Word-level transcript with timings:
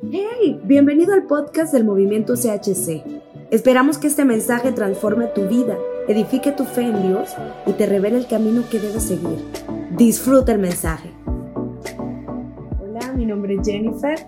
Hey, 0.00 0.60
bienvenido 0.62 1.12
al 1.12 1.26
podcast 1.26 1.72
del 1.72 1.82
movimiento 1.82 2.34
CHC. 2.34 3.02
Esperamos 3.50 3.98
que 3.98 4.06
este 4.06 4.24
mensaje 4.24 4.70
transforme 4.70 5.26
tu 5.26 5.48
vida, 5.48 5.76
edifique 6.06 6.52
tu 6.52 6.64
fe 6.64 6.82
en 6.82 7.02
Dios 7.02 7.34
y 7.66 7.72
te 7.72 7.84
revele 7.84 8.18
el 8.18 8.28
camino 8.28 8.62
que 8.70 8.78
debes 8.78 9.02
seguir. 9.02 9.44
Disfruta 9.96 10.52
el 10.52 10.60
mensaje. 10.60 11.10
Hola, 12.80 13.12
mi 13.16 13.26
nombre 13.26 13.56
es 13.56 13.68
Jennifer. 13.68 14.20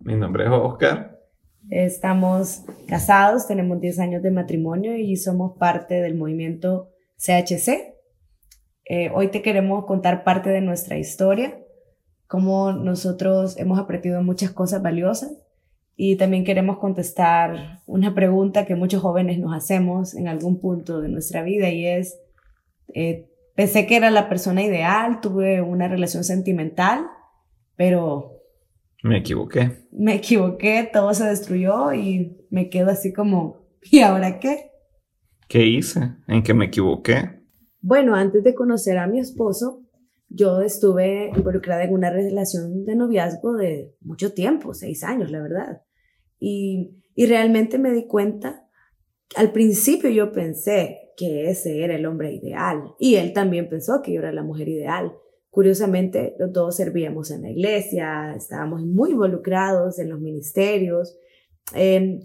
Mi 0.00 0.16
nombre 0.16 0.44
es 0.44 0.50
Oscar. 0.50 1.20
Estamos 1.68 2.64
casados, 2.88 3.46
tenemos 3.46 3.78
10 3.78 3.98
años 3.98 4.22
de 4.22 4.30
matrimonio 4.30 4.96
y 4.96 5.16
somos 5.16 5.58
parte 5.58 5.96
del 5.96 6.16
movimiento 6.16 6.88
CHC. 7.18 7.94
Eh, 8.86 9.10
hoy 9.14 9.28
te 9.28 9.42
queremos 9.42 9.84
contar 9.84 10.24
parte 10.24 10.48
de 10.48 10.62
nuestra 10.62 10.96
historia 10.96 11.58
cómo 12.26 12.72
nosotros 12.72 13.56
hemos 13.58 13.78
aprendido 13.78 14.22
muchas 14.22 14.50
cosas 14.50 14.82
valiosas 14.82 15.32
y 15.96 16.16
también 16.16 16.44
queremos 16.44 16.78
contestar 16.78 17.82
una 17.86 18.14
pregunta 18.14 18.66
que 18.66 18.74
muchos 18.74 19.00
jóvenes 19.00 19.38
nos 19.38 19.56
hacemos 19.56 20.14
en 20.14 20.28
algún 20.28 20.60
punto 20.60 21.00
de 21.00 21.08
nuestra 21.08 21.42
vida 21.42 21.70
y 21.70 21.86
es, 21.86 22.18
eh, 22.94 23.30
pensé 23.54 23.86
que 23.86 23.96
era 23.96 24.10
la 24.10 24.28
persona 24.28 24.62
ideal, 24.62 25.20
tuve 25.22 25.62
una 25.62 25.88
relación 25.88 26.22
sentimental, 26.22 27.06
pero... 27.76 28.32
Me 29.02 29.18
equivoqué. 29.18 29.86
Me 29.90 30.16
equivoqué, 30.16 30.88
todo 30.92 31.14
se 31.14 31.24
destruyó 31.24 31.94
y 31.94 32.46
me 32.50 32.68
quedo 32.68 32.90
así 32.90 33.14
como, 33.14 33.66
¿y 33.82 34.00
ahora 34.00 34.38
qué? 34.38 34.70
¿Qué 35.48 35.64
hice? 35.64 36.16
¿En 36.28 36.42
qué 36.42 36.52
me 36.52 36.66
equivoqué? 36.66 37.40
Bueno, 37.80 38.14
antes 38.14 38.44
de 38.44 38.54
conocer 38.54 38.98
a 38.98 39.06
mi 39.06 39.20
esposo, 39.20 39.85
yo 40.28 40.60
estuve 40.60 41.30
involucrada 41.36 41.84
en 41.84 41.92
una 41.92 42.10
relación 42.10 42.84
de 42.84 42.96
noviazgo 42.96 43.54
de 43.54 43.94
mucho 44.00 44.32
tiempo, 44.32 44.74
seis 44.74 45.04
años, 45.04 45.30
la 45.30 45.40
verdad. 45.40 45.82
Y, 46.38 47.02
y 47.14 47.26
realmente 47.26 47.78
me 47.78 47.92
di 47.92 48.06
cuenta, 48.06 48.68
al 49.36 49.52
principio 49.52 50.10
yo 50.10 50.32
pensé 50.32 51.12
que 51.16 51.48
ese 51.48 51.82
era 51.82 51.96
el 51.96 52.06
hombre 52.06 52.34
ideal 52.34 52.94
y 52.98 53.16
él 53.16 53.32
también 53.32 53.68
pensó 53.68 54.02
que 54.02 54.12
yo 54.12 54.20
era 54.20 54.32
la 54.32 54.42
mujer 54.42 54.68
ideal. 54.68 55.12
Curiosamente, 55.50 56.34
los 56.38 56.52
dos 56.52 56.76
servíamos 56.76 57.30
en 57.30 57.42
la 57.42 57.50
iglesia, 57.50 58.34
estábamos 58.36 58.84
muy 58.84 59.12
involucrados 59.12 59.98
en 59.98 60.10
los 60.10 60.20
ministerios. 60.20 61.18
Eh, 61.74 62.20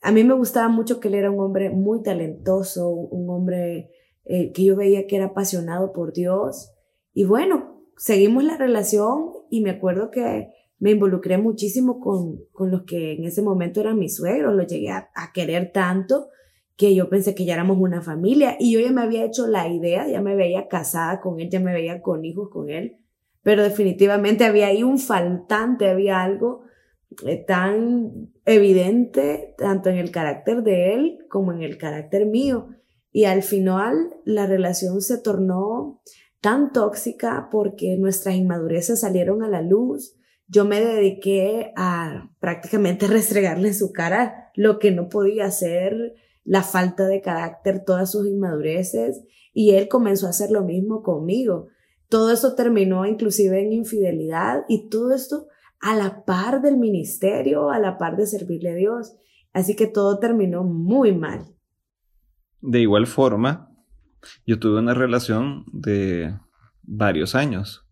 a 0.00 0.12
mí 0.12 0.24
me 0.24 0.32
gustaba 0.32 0.68
mucho 0.68 0.98
que 0.98 1.08
él 1.08 1.14
era 1.14 1.30
un 1.30 1.40
hombre 1.40 1.68
muy 1.68 2.02
talentoso, 2.02 2.88
un 2.88 3.28
hombre 3.28 3.90
eh, 4.24 4.52
que 4.52 4.64
yo 4.64 4.76
veía 4.76 5.06
que 5.06 5.16
era 5.16 5.26
apasionado 5.26 5.92
por 5.92 6.14
Dios 6.14 6.72
y 7.20 7.24
bueno, 7.24 7.84
seguimos 7.98 8.44
la 8.44 8.56
relación 8.56 9.32
y 9.50 9.60
me 9.60 9.68
acuerdo 9.68 10.10
que 10.10 10.48
me 10.78 10.92
involucré 10.92 11.36
muchísimo 11.36 12.00
con, 12.00 12.46
con 12.50 12.70
los 12.70 12.84
que 12.84 13.12
en 13.12 13.24
ese 13.24 13.42
momento 13.42 13.82
eran 13.82 13.98
mis 13.98 14.16
suegros, 14.16 14.56
los 14.56 14.66
llegué 14.66 14.88
a, 14.88 15.10
querer 15.34 15.70
tanto 15.70 16.28
que 16.78 16.94
yo 16.94 17.10
pensé 17.10 17.34
que 17.34 17.44
ya 17.44 17.52
éramos 17.52 17.76
una 17.76 18.00
familia 18.00 18.56
y 18.58 18.72
yo 18.72 18.80
ya 18.80 18.90
me 18.90 19.02
había 19.02 19.22
hecho 19.26 19.46
la 19.46 19.68
idea, 19.68 20.08
ya 20.08 20.22
me 20.22 20.34
veía 20.34 20.66
casada 20.66 21.20
con 21.20 21.40
él, 21.40 21.50
ya 21.50 21.60
me 21.60 21.74
veía 21.74 22.00
con 22.00 22.24
hijos 22.24 22.48
con 22.48 22.70
él, 22.70 22.96
pero 23.42 23.62
definitivamente 23.62 24.46
había 24.46 24.68
ahí 24.68 24.82
un 24.82 24.98
faltante, 24.98 25.90
había 25.90 26.22
algo 26.22 26.62
eh, 27.26 27.44
tan 27.46 28.32
evidente 28.46 29.56
tanto 29.58 29.90
en 29.90 29.96
el 29.96 30.10
carácter 30.10 30.62
de 30.62 30.94
él 30.94 31.18
como 31.28 31.52
en 31.52 31.60
el 31.60 31.76
carácter 31.76 32.24
mío. 32.24 32.68
Y 33.12 33.24
al 33.24 33.42
final 33.42 34.08
la 34.24 34.46
relación 34.46 35.02
se 35.02 35.18
tornó 35.18 36.00
tan 36.40 36.72
tóxica 36.72 37.48
porque 37.50 37.96
nuestras 37.96 38.34
inmadureces 38.34 39.00
salieron 39.00 39.42
a 39.42 39.48
la 39.48 39.62
luz. 39.62 40.16
Yo 40.46 40.64
me 40.64 40.80
dediqué 40.80 41.72
a 41.76 42.30
prácticamente 42.40 43.06
restregarle 43.08 43.68
en 43.68 43.74
su 43.74 43.92
cara 43.92 44.50
lo 44.54 44.78
que 44.78 44.90
no 44.90 45.08
podía 45.08 45.46
hacer, 45.46 46.14
la 46.44 46.62
falta 46.62 47.06
de 47.06 47.20
carácter, 47.20 47.84
todas 47.84 48.10
sus 48.10 48.26
inmadureces, 48.26 49.22
y 49.52 49.70
él 49.72 49.88
comenzó 49.88 50.26
a 50.26 50.30
hacer 50.30 50.50
lo 50.50 50.62
mismo 50.62 51.02
conmigo. 51.02 51.68
Todo 52.08 52.32
eso 52.32 52.54
terminó 52.54 53.06
inclusive 53.06 53.62
en 53.62 53.72
infidelidad 53.72 54.64
y 54.68 54.88
todo 54.88 55.14
esto 55.14 55.46
a 55.80 55.94
la 55.94 56.24
par 56.24 56.60
del 56.60 56.76
ministerio, 56.76 57.70
a 57.70 57.78
la 57.78 57.98
par 57.98 58.16
de 58.16 58.26
servirle 58.26 58.70
a 58.70 58.74
Dios. 58.74 59.16
Así 59.52 59.76
que 59.76 59.86
todo 59.86 60.18
terminó 60.18 60.64
muy 60.64 61.12
mal. 61.12 61.54
De 62.60 62.80
igual 62.80 63.06
forma, 63.06 63.69
yo 64.46 64.58
tuve 64.58 64.78
una 64.80 64.94
relación 64.94 65.64
de 65.72 66.36
varios 66.82 67.34
años, 67.34 67.86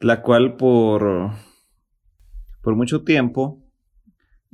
la 0.00 0.22
cual 0.22 0.56
por, 0.56 1.32
por 2.62 2.76
mucho 2.76 3.02
tiempo, 3.04 3.64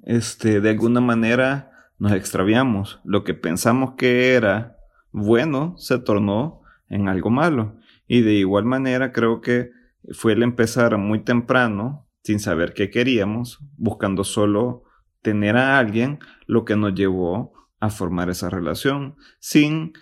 este, 0.03 0.61
de 0.61 0.71
alguna 0.71 1.01
manera 1.01 1.71
nos 1.99 2.13
extraviamos. 2.13 3.01
Lo 3.05 3.25
que 3.25 3.35
pensamos 3.35 3.95
que 3.97 4.35
era 4.35 4.77
bueno 5.13 5.75
se 5.79 5.99
tornó 5.99 6.63
en 6.89 7.09
algo 7.09 7.31
malo. 7.31 7.77
Y 8.07 8.21
de 8.21 8.35
igual 8.35 8.65
manera 8.65 9.13
creo 9.13 9.41
que 9.41 9.71
fue 10.13 10.33
el 10.33 10.43
empezar 10.43 10.99
muy 10.99 11.21
temprano, 11.21 12.07
sin 12.23 12.41
saber 12.41 12.75
qué 12.75 12.91
queríamos, 12.91 13.61
buscando 13.77 14.25
solo 14.25 14.85
tener 15.23 15.57
a 15.57 15.79
alguien, 15.79 16.19
lo 16.47 16.65
que 16.65 16.77
nos 16.77 16.95
llevó 16.95 17.53
a 17.81 17.91
formar 17.91 18.29
esa 18.31 18.51
relación, 18.51 19.17
sin 19.39 19.93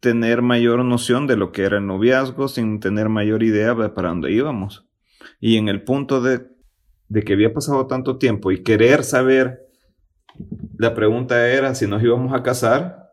tener 0.00 0.42
mayor 0.42 0.84
noción 0.84 1.26
de 1.26 1.36
lo 1.36 1.52
que 1.52 1.62
era 1.62 1.78
el 1.78 1.86
noviazgo, 1.86 2.48
sin 2.48 2.80
tener 2.80 3.08
mayor 3.08 3.42
idea 3.42 3.74
de 3.74 3.88
para 3.88 4.10
dónde 4.10 4.32
íbamos. 4.32 4.86
Y 5.40 5.56
en 5.56 5.68
el 5.68 5.82
punto 5.82 6.20
de, 6.20 6.46
de 7.08 7.22
que 7.22 7.32
había 7.32 7.52
pasado 7.52 7.86
tanto 7.86 8.18
tiempo 8.18 8.52
y 8.52 8.62
querer 8.62 9.04
saber, 9.04 9.66
la 10.76 10.94
pregunta 10.94 11.48
era 11.50 11.74
si 11.74 11.86
nos 11.86 12.02
íbamos 12.02 12.32
a 12.32 12.42
casar, 12.42 13.10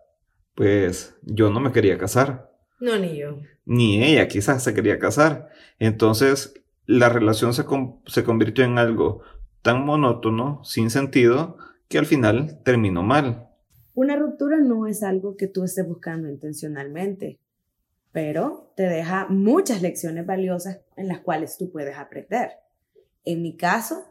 pues 0.53 1.15
yo 1.23 1.49
no 1.49 1.59
me 1.59 1.71
quería 1.71 1.97
casar. 1.97 2.51
No, 2.79 2.97
ni 2.97 3.17
yo. 3.17 3.39
Ni 3.65 4.03
ella 4.03 4.27
quizás 4.27 4.63
se 4.63 4.73
quería 4.73 4.99
casar. 4.99 5.49
Entonces 5.79 6.53
la 6.85 7.09
relación 7.09 7.53
se, 7.53 7.65
se 8.05 8.23
convirtió 8.23 8.63
en 8.63 8.77
algo 8.77 9.21
tan 9.61 9.83
monótono, 9.83 10.61
sin 10.63 10.91
sentido, 10.91 11.57
que 11.87 11.97
al 11.97 12.05
final 12.05 12.61
terminó 12.63 13.01
mal. 13.01 13.47
Una 13.95 14.17
ruptura 14.17 14.57
no 14.57 14.87
es 14.87 15.03
algo 15.03 15.37
que 15.37 15.47
tú 15.47 15.63
estés 15.63 15.87
buscando 15.87 16.29
intencionalmente, 16.29 17.39
pero 18.11 18.73
te 18.75 18.83
deja 18.83 19.27
muchas 19.29 19.81
lecciones 19.81 20.25
valiosas 20.25 20.81
en 20.97 21.07
las 21.07 21.21
cuales 21.21 21.57
tú 21.57 21.71
puedes 21.71 21.97
aprender. 21.97 22.51
En 23.23 23.41
mi 23.41 23.55
caso, 23.55 24.03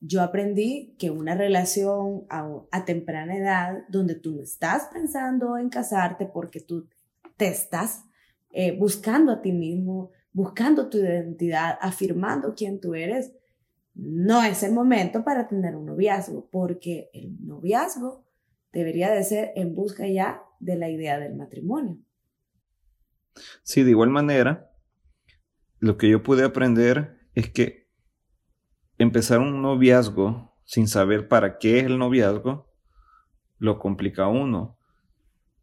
yo 0.00 0.22
aprendí 0.22 0.96
que 0.98 1.10
una 1.10 1.34
relación 1.34 2.24
a, 2.30 2.84
temprana 2.86 3.36
edad, 3.36 3.84
donde 3.90 4.14
tú 4.14 4.32
no 4.32 4.42
estás 4.42 4.88
pensando 4.90 5.58
en 5.58 5.68
casarte 5.68 6.24
porque 6.26 6.60
tú 6.60 6.88
te 7.36 7.48
estás 7.48 8.04
eh, 8.52 8.74
buscando 8.78 9.32
a 9.32 9.42
ti 9.42 9.52
mismo, 9.52 10.12
buscando 10.32 10.88
tu 10.88 10.96
identidad, 10.96 11.76
afirmando 11.82 12.54
quién 12.54 12.80
tú 12.80 12.94
eres, 12.94 13.32
no 13.94 14.42
es 14.42 14.62
el 14.62 14.72
momento 14.72 15.24
para 15.24 15.46
tener 15.46 15.76
un 15.76 15.86
noviazgo, 15.86 16.48
porque 16.50 17.10
el 17.12 17.36
noviazgo 17.46 18.25
debería 18.76 19.10
de 19.10 19.24
ser 19.24 19.52
en 19.56 19.74
busca 19.74 20.06
ya 20.06 20.42
de 20.60 20.76
la 20.76 20.90
idea 20.90 21.18
del 21.18 21.34
matrimonio. 21.34 21.98
Sí, 23.62 23.82
de 23.82 23.90
igual 23.90 24.10
manera, 24.10 24.70
lo 25.78 25.96
que 25.96 26.10
yo 26.10 26.22
pude 26.22 26.44
aprender 26.44 27.18
es 27.34 27.50
que 27.50 27.88
empezar 28.98 29.40
un 29.40 29.62
noviazgo 29.62 30.54
sin 30.64 30.88
saber 30.88 31.28
para 31.28 31.58
qué 31.58 31.78
es 31.78 31.84
el 31.84 31.98
noviazgo, 31.98 32.70
lo 33.58 33.78
complica 33.78 34.26
uno. 34.26 34.78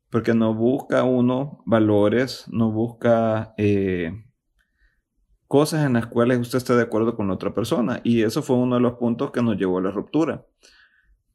Porque 0.10 0.34
no 0.34 0.54
busca 0.54 1.04
uno 1.04 1.64
valores, 1.66 2.46
no 2.50 2.72
busca 2.72 3.54
eh, 3.58 4.26
cosas 5.48 5.86
en 5.86 5.94
las 5.94 6.08
cuales 6.08 6.40
usted 6.40 6.58
esté 6.58 6.76
de 6.76 6.84
acuerdo 6.84 7.16
con 7.16 7.30
otra 7.30 7.54
persona. 7.54 8.02
Y 8.04 8.24
eso 8.24 8.42
fue 8.42 8.56
uno 8.56 8.76
de 8.76 8.82
los 8.82 8.94
puntos 8.94 9.32
que 9.32 9.44
nos 9.44 9.58
llevó 9.58 9.80
a 9.80 9.82
la 9.82 9.92
ruptura. 9.92 10.46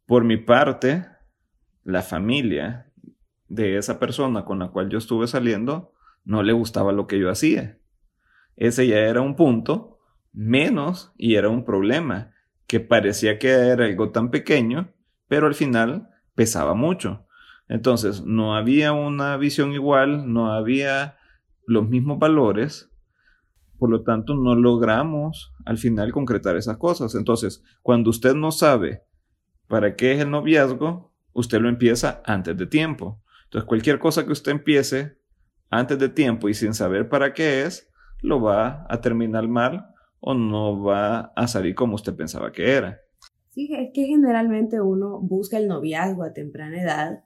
Por 0.07 0.25
mi 0.25 0.39
parte, 0.39 1.05
la 1.89 2.03
familia 2.03 2.93
de 3.49 3.79
esa 3.79 3.99
persona 3.99 4.45
con 4.45 4.59
la 4.59 4.69
cual 4.69 4.91
yo 4.91 4.99
estuve 4.99 5.27
saliendo 5.27 5.95
no 6.23 6.43
le 6.43 6.53
gustaba 6.53 6.93
lo 6.93 7.07
que 7.07 7.19
yo 7.19 7.31
hacía. 7.31 7.79
Ese 8.57 8.87
ya 8.87 8.99
era 8.99 9.23
un 9.23 9.37
punto 9.37 9.99
menos 10.35 11.15
y 11.17 11.37
era 11.37 11.49
un 11.49 11.65
problema 11.65 12.35
que 12.67 12.81
parecía 12.81 13.39
que 13.39 13.49
era 13.49 13.87
algo 13.87 14.11
tan 14.11 14.31
pequeño, 14.31 14.93
pero 15.29 15.47
al 15.47 15.55
final 15.55 16.11
pesaba 16.35 16.75
mucho. 16.75 17.27
Entonces, 17.69 18.23
no 18.23 18.55
había 18.55 18.93
una 18.93 19.39
visión 19.39 19.73
igual, 19.73 20.31
no 20.31 20.53
había 20.53 21.17
los 21.67 21.89
mismos 21.89 22.19
valores, 22.19 22.91
por 23.79 23.89
lo 23.89 24.03
tanto, 24.03 24.35
no 24.35 24.55
logramos 24.55 25.55
al 25.65 25.79
final 25.79 26.13
concretar 26.13 26.55
esas 26.55 26.77
cosas. 26.77 27.15
Entonces, 27.15 27.65
cuando 27.81 28.11
usted 28.11 28.35
no 28.35 28.53
sabe 28.53 29.05
para 29.69 29.97
qué 29.97 30.13
es 30.13 30.21
el 30.21 30.31
noviazgo, 30.31 31.08
usted 31.39 31.61
lo 31.61 31.69
empieza 31.69 32.21
antes 32.25 32.57
de 32.57 32.67
tiempo. 32.67 33.23
Entonces, 33.45 33.67
cualquier 33.67 33.99
cosa 33.99 34.27
que 34.27 34.33
usted 34.33 34.53
empiece 34.53 35.19
antes 35.71 35.99
de 35.99 36.09
tiempo 36.09 36.49
y 36.49 36.55
sin 36.55 36.75
saber 36.75 37.09
para 37.09 37.33
qué 37.33 37.63
es, 37.63 37.91
lo 38.21 38.41
va 38.41 38.87
a 38.89 39.01
terminar 39.01 39.47
mal 39.49 39.87
o 40.21 40.35
no 40.35 40.83
va 40.83 41.33
a 41.37 41.47
salir 41.47 41.75
como 41.75 41.95
usted 41.95 42.15
pensaba 42.15 42.51
que 42.53 42.73
era. 42.73 43.01
Sí, 43.51 43.71
es 43.73 43.91
que 43.95 44.07
generalmente 44.07 44.81
uno 44.81 45.21
busca 45.21 45.57
el 45.59 45.69
noviazgo 45.69 46.25
a 46.25 46.33
temprana 46.33 46.83
edad, 46.83 47.25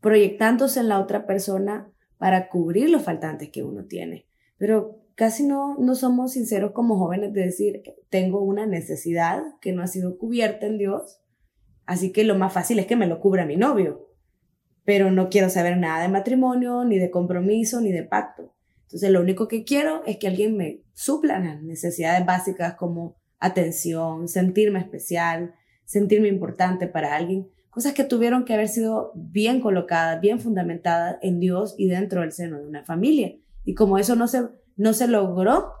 proyectándose 0.00 0.80
en 0.80 0.88
la 0.88 1.00
otra 1.00 1.26
persona 1.26 1.90
para 2.18 2.48
cubrir 2.48 2.90
los 2.90 3.02
faltantes 3.02 3.50
que 3.50 3.62
uno 3.62 3.84
tiene. 3.86 4.26
Pero 4.58 5.00
casi 5.14 5.46
no, 5.46 5.76
no 5.78 5.94
somos 5.94 6.32
sinceros 6.32 6.72
como 6.72 6.98
jóvenes 6.98 7.32
de 7.32 7.42
decir, 7.42 7.82
tengo 8.10 8.42
una 8.42 8.66
necesidad 8.66 9.42
que 9.60 9.72
no 9.72 9.82
ha 9.82 9.86
sido 9.86 10.18
cubierta 10.18 10.66
en 10.66 10.78
Dios, 10.78 11.20
así 11.86 12.12
que 12.12 12.24
lo 12.24 12.36
más 12.36 12.52
fácil 12.52 12.78
es 12.78 12.86
que 12.86 12.96
me 12.96 13.06
lo 13.06 13.20
cubra 13.20 13.46
mi 13.46 13.56
novio, 13.56 14.08
pero 14.84 15.10
no 15.10 15.28
quiero 15.28 15.48
saber 15.48 15.76
nada 15.78 16.02
de 16.02 16.08
matrimonio, 16.08 16.84
ni 16.84 16.98
de 16.98 17.10
compromiso, 17.10 17.80
ni 17.80 17.92
de 17.92 18.02
pacto. 18.02 18.54
Entonces 18.82 19.10
lo 19.10 19.20
único 19.20 19.48
que 19.48 19.64
quiero 19.64 20.04
es 20.06 20.18
que 20.18 20.28
alguien 20.28 20.56
me 20.56 20.82
supla 20.92 21.38
las 21.38 21.62
necesidades 21.62 22.24
básicas 22.26 22.74
como 22.74 23.16
atención, 23.38 24.28
sentirme 24.28 24.78
especial, 24.78 25.54
sentirme 25.84 26.28
importante 26.28 26.86
para 26.86 27.14
alguien, 27.14 27.48
cosas 27.70 27.92
que 27.92 28.04
tuvieron 28.04 28.44
que 28.44 28.54
haber 28.54 28.68
sido 28.68 29.12
bien 29.14 29.60
colocadas, 29.60 30.20
bien 30.20 30.38
fundamentadas 30.38 31.16
en 31.22 31.40
Dios 31.40 31.74
y 31.76 31.88
dentro 31.88 32.20
del 32.20 32.32
seno 32.32 32.58
de 32.58 32.66
una 32.68 32.84
familia. 32.84 33.34
Y 33.64 33.74
como 33.74 33.98
eso 33.98 34.14
no 34.14 34.28
se, 34.28 34.42
no 34.76 34.92
se 34.92 35.08
logró, 35.08 35.72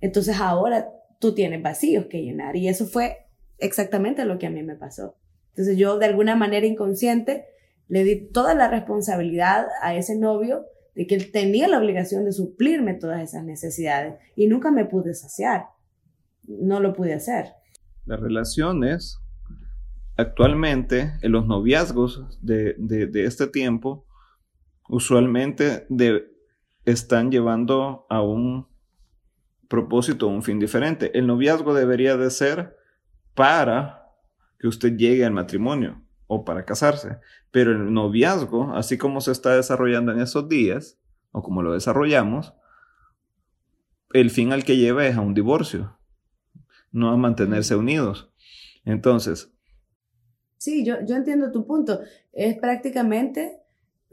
entonces 0.00 0.38
ahora 0.38 0.90
tú 1.18 1.34
tienes 1.34 1.62
vacíos 1.62 2.06
que 2.06 2.22
llenar. 2.22 2.56
Y 2.56 2.68
eso 2.68 2.86
fue 2.86 3.16
exactamente 3.58 4.24
lo 4.24 4.38
que 4.38 4.46
a 4.46 4.50
mí 4.50 4.62
me 4.62 4.76
pasó. 4.76 5.16
Entonces 5.58 5.76
yo 5.76 5.98
de 5.98 6.06
alguna 6.06 6.36
manera 6.36 6.66
inconsciente 6.66 7.46
le 7.88 8.04
di 8.04 8.30
toda 8.30 8.54
la 8.54 8.68
responsabilidad 8.68 9.66
a 9.82 9.96
ese 9.96 10.16
novio 10.16 10.66
de 10.94 11.08
que 11.08 11.16
él 11.16 11.32
tenía 11.32 11.66
la 11.66 11.80
obligación 11.80 12.24
de 12.24 12.30
suplirme 12.30 12.94
todas 12.94 13.20
esas 13.20 13.42
necesidades 13.42 14.14
y 14.36 14.46
nunca 14.46 14.70
me 14.70 14.84
pude 14.84 15.14
saciar. 15.14 15.64
No 16.44 16.78
lo 16.78 16.92
pude 16.92 17.14
hacer. 17.14 17.46
Las 18.06 18.20
relaciones 18.20 19.18
actualmente, 20.16 21.14
en 21.22 21.32
los 21.32 21.48
noviazgos 21.48 22.38
de, 22.40 22.76
de, 22.78 23.24
este 23.24 23.48
tiempo, 23.48 24.06
usualmente 24.88 25.86
de, 25.88 26.22
están 26.84 27.32
llevando 27.32 28.06
a 28.08 28.22
un 28.22 28.68
propósito, 29.66 30.28
un 30.28 30.44
fin 30.44 30.60
diferente. 30.60 31.18
El 31.18 31.26
noviazgo 31.26 31.74
debería 31.74 32.16
de 32.16 32.30
ser 32.30 32.76
para 33.34 33.97
que 34.58 34.68
usted 34.68 34.96
llegue 34.96 35.24
al 35.24 35.32
matrimonio 35.32 36.02
o 36.26 36.44
para 36.44 36.64
casarse. 36.64 37.18
Pero 37.50 37.72
el 37.72 37.92
noviazgo, 37.92 38.74
así 38.74 38.98
como 38.98 39.20
se 39.20 39.32
está 39.32 39.54
desarrollando 39.56 40.12
en 40.12 40.20
esos 40.20 40.48
días, 40.48 40.98
o 41.32 41.42
como 41.42 41.62
lo 41.62 41.72
desarrollamos, 41.72 42.54
el 44.12 44.30
fin 44.30 44.52
al 44.52 44.64
que 44.64 44.76
lleva 44.76 45.06
es 45.06 45.16
a 45.16 45.20
un 45.20 45.34
divorcio, 45.34 45.98
no 46.92 47.10
a 47.10 47.16
mantenerse 47.16 47.76
unidos. 47.76 48.32
Entonces. 48.84 49.52
Sí, 50.56 50.84
yo, 50.84 50.96
yo 51.06 51.16
entiendo 51.16 51.52
tu 51.52 51.66
punto. 51.66 52.00
Es 52.32 52.58
prácticamente 52.58 53.62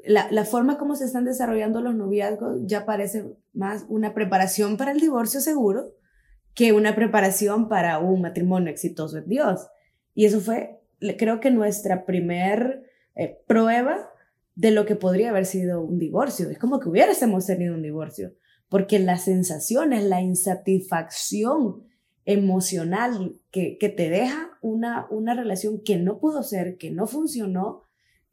la, 0.05 0.29
la, 0.31 0.45
forma 0.45 0.77
como 0.77 0.95
se 0.95 1.05
están 1.05 1.25
desarrollando 1.25 1.81
los 1.81 1.95
noviazgos 1.95 2.61
ya 2.65 2.85
parece 2.85 3.25
más 3.53 3.85
una 3.87 4.13
preparación 4.13 4.77
para 4.77 4.91
el 4.91 4.99
divorcio 4.99 5.39
seguro 5.39 5.95
que 6.53 6.73
una 6.73 6.95
preparación 6.95 7.67
para 7.67 7.97
un 7.99 8.21
matrimonio 8.21 8.69
exitoso 8.69 9.17
en 9.17 9.27
Dios. 9.27 9.67
Y 10.15 10.25
eso 10.25 10.39
fue 10.39 10.79
creo 11.17 11.39
que 11.39 11.51
nuestra 11.51 12.05
primer 12.05 12.83
eh, 13.15 13.39
prueba 13.47 14.09
de 14.55 14.71
lo 14.71 14.85
que 14.85 14.95
podría 14.95 15.29
haber 15.29 15.45
sido 15.45 15.81
un 15.81 15.99
divorcio. 15.99 16.49
Es 16.49 16.57
como 16.57 16.79
que 16.79 16.89
hubiésemos 16.89 17.45
tenido 17.45 17.75
un 17.75 17.81
divorcio, 17.81 18.33
porque 18.69 18.99
las 18.99 19.25
sensaciones, 19.25 20.03
la 20.03 20.21
insatisfacción 20.21 21.83
emocional 22.25 23.39
que, 23.51 23.77
que 23.77 23.89
te 23.89 24.09
deja 24.09 24.57
una, 24.61 25.07
una 25.11 25.35
relación 25.35 25.81
que 25.83 25.97
no 25.97 26.19
pudo 26.19 26.41
ser, 26.41 26.77
que 26.77 26.89
no 26.89 27.05
funcionó, 27.05 27.83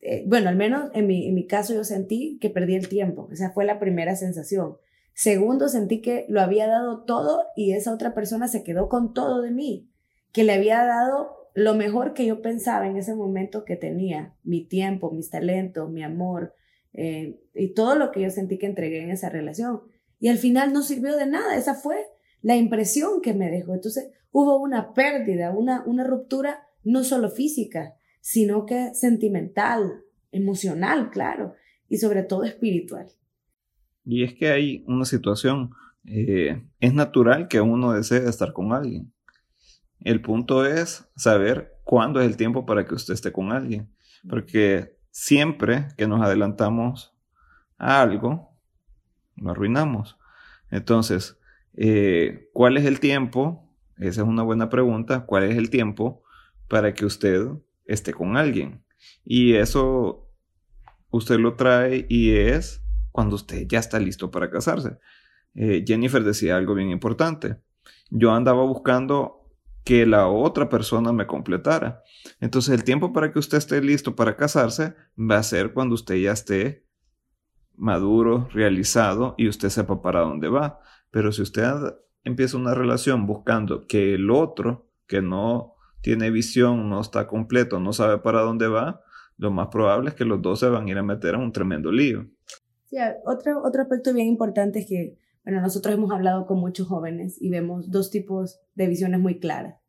eh, 0.01 0.25
bueno, 0.27 0.49
al 0.49 0.57
menos 0.57 0.91
en 0.95 1.07
mi, 1.07 1.29
en 1.29 1.35
mi 1.35 1.47
caso 1.47 1.75
yo 1.75 1.85
sentí 1.85 2.39
que 2.41 2.49
perdí 2.49 2.75
el 2.75 2.89
tiempo, 2.89 3.29
esa 3.31 3.51
fue 3.51 3.65
la 3.65 3.79
primera 3.79 4.17
sensación. 4.17 4.77
Segundo, 5.15 5.69
sentí 5.69 6.01
que 6.01 6.25
lo 6.29 6.41
había 6.41 6.67
dado 6.69 7.05
todo 7.05 7.45
y 7.55 7.73
esa 7.73 7.93
otra 7.93 8.15
persona 8.15 8.49
se 8.49 8.65
quedó 8.65 8.89
con 8.89 9.13
todo 9.13 9.43
de 9.43 9.51
mí, 9.51 9.91
que 10.33 10.45
le 10.45 10.55
había 10.55 10.83
dado 10.87 11.42
lo 11.55 11.75
mejor 11.75 12.15
que 12.15 12.27
yo 12.27 12.43
pensaba 12.43 12.89
en 12.89 12.97
ese 12.97 13.15
momento 13.15 13.65
que 13.65 13.77
tenía, 13.77 14.35
mi 14.43 14.65
tiempo, 14.65 15.11
mis 15.11 15.31
talentos, 15.31 15.91
mi 15.91 16.03
amor 16.03 16.55
eh, 16.93 17.41
y 17.55 17.75
todo 17.75 17.95
lo 17.95 18.11
que 18.11 18.23
yo 18.23 18.31
sentí 18.31 18.59
que 18.59 18.67
entregué 18.67 19.03
en 19.03 19.11
esa 19.11 19.29
relación. 19.29 19.83
Y 20.19 20.29
al 20.29 20.39
final 20.39 20.73
no 20.73 20.83
sirvió 20.83 21.17
de 21.17 21.27
nada, 21.27 21.57
esa 21.57 21.75
fue 21.75 21.97
la 22.43 22.57
impresión 22.57 23.21
que 23.23 23.35
me 23.35 23.51
dejó. 23.51 23.75
Entonces 23.75 24.11
hubo 24.31 24.61
una 24.61 24.95
pérdida, 24.95 25.51
una, 25.51 25.83
una 25.87 26.05
ruptura 26.05 26.67
no 26.85 27.05
solo 27.05 27.31
física, 27.31 27.95
sino 28.21 28.67
que 28.67 28.95
sentimental, 28.95 30.05
emocional, 30.31 31.11
claro, 31.11 31.55
y 31.89 31.99
sobre 31.99 32.23
todo 32.23 32.45
espiritual. 32.45 33.09
Y 34.05 34.25
es 34.25 34.35
que 34.35 34.49
hay 34.49 34.85
una 34.87 35.05
situación, 35.05 35.71
eh, 36.07 36.63
es 36.81 36.95
natural 36.95 37.49
que 37.49 37.61
uno 37.61 37.93
desee 37.93 38.29
estar 38.29 38.53
con 38.53 38.73
alguien. 38.73 39.13
El 40.05 40.21
punto 40.21 40.65
es 40.65 41.09
saber 41.17 41.79
cuándo 41.85 42.21
es 42.21 42.27
el 42.27 42.37
tiempo 42.37 42.67
para 42.67 42.85
que 42.85 42.95
usted 42.95 43.15
esté 43.15 43.33
con 43.33 43.53
alguien. 43.53 43.93
Porque 44.29 44.97
siempre 45.11 45.89
que 45.97 46.07
nos 46.07 46.23
adelantamos 46.23 47.15
a 47.79 48.01
algo, 48.01 48.57
lo 49.37 49.51
arruinamos. 49.51 50.17
Entonces, 50.71 51.39
eh, 51.75 52.49
¿cuál 52.53 52.77
es 52.77 52.85
el 52.85 53.01
tiempo? 53.01 53.69
Esa 53.99 54.23
es 54.23 54.29
una 54.29 54.43
buena 54.43 54.69
pregunta. 54.69 55.27
¿Cuál 55.27 55.45
es 55.45 55.57
el 55.57 55.71
tiempo 55.71 56.23
para 56.69 56.95
que 56.95 57.05
usted 57.05 57.47
esté 57.85 58.13
con 58.13 58.37
alguien? 58.37 58.85
Y 59.25 59.55
eso 59.55 60.31
usted 61.11 61.39
lo 61.39 61.55
trae 61.55 62.07
y 62.09 62.35
es 62.35 62.83
cuando 63.11 63.37
usted 63.37 63.67
ya 63.69 63.79
está 63.79 64.01
listo 64.01 64.31
para 64.31 64.51
casarse. 64.51 64.99
Eh, 65.55 65.85
Jennifer 65.87 66.25
decía 66.25 66.57
algo 66.57 66.75
bien 66.75 66.91
importante. 66.91 67.57
Yo 68.11 68.33
andaba 68.33 68.65
buscando 68.65 69.42
que 69.85 70.07
la 70.07 70.29
otra 70.29 70.69
persona 70.69 71.13
me 71.13 71.27
completara. 71.27 72.03
Entonces 72.41 72.75
el 72.75 72.85
tiempo 72.85 73.13
para 73.13 73.33
que 73.33 73.39
usted 73.39 73.59
esté 73.59 73.81
listo 73.83 74.15
para 74.15 74.37
casarse 74.37 74.95
va 75.19 75.39
a 75.39 75.43
ser 75.43 75.73
cuando 75.73 75.95
usted 75.95 76.17
ya 76.17 76.33
esté 76.33 76.87
maduro, 77.75 78.49
realizado 78.53 79.35
y 79.37 79.49
usted 79.49 79.71
sepa 79.71 80.01
para 80.01 80.21
dónde 80.21 80.49
va. 80.49 80.81
Pero 81.11 81.33
si 81.33 81.43
usted 81.43 81.73
empieza 82.25 82.57
una 82.57 82.75
relación 82.75 83.27
buscando 83.27 83.87
que 83.87 84.15
el 84.15 84.31
otro, 84.31 84.89
que 85.07 85.21
no 85.21 85.75
tiene 86.01 86.31
visión, 86.31 86.89
no 86.89 87.01
está 87.01 87.27
completo, 87.27 87.81
no 87.81 87.93
sabe 87.93 88.19
para 88.19 88.43
dónde 88.43 88.69
va, 88.69 89.03
lo 89.37 89.51
más 89.51 89.69
probable 89.69 90.11
es 90.11 90.15
que 90.15 90.25
los 90.25 90.41
dos 90.41 90.61
se 90.61 90.69
van 90.69 90.87
a 90.87 90.91
ir 90.91 90.99
a 90.99 91.03
meter 91.03 91.35
en 91.35 91.41
un 91.41 91.53
tremendo 91.53 91.91
lío. 91.91 92.27
Sí, 92.85 92.99
otro, 93.25 93.63
otro 93.65 93.83
aspecto 93.83 94.13
bien 94.13 94.29
importante 94.29 94.81
es 94.81 94.87
que 94.87 95.19
bueno, 95.45 95.61
nosotros 95.61 95.95
hemos 95.95 96.13
hablado 96.13 96.47
con 96.47 96.61
muchos 96.61 96.87
jóvenes 96.87 97.41
y 97.41 97.51
vemos 97.51 97.91
dos 97.91 98.11
tipos 98.11 98.61
de 98.75 98.87
visiones 98.87 99.19
muy 99.19 99.41
claras. 99.41 99.82